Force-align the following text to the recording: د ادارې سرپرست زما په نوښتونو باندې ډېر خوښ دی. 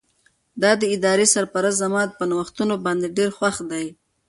د 0.61 0.63
ادارې 0.95 1.25
سرپرست 1.33 1.79
زما 1.83 2.01
په 2.17 2.23
نوښتونو 2.31 2.75
باندې 2.85 3.07
ډېر 3.17 3.29
خوښ 3.37 3.55
دی. 3.71 3.85